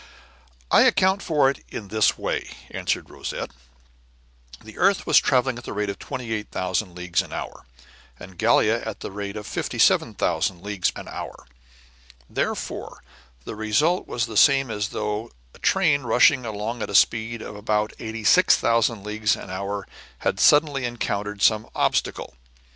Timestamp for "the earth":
4.63-5.05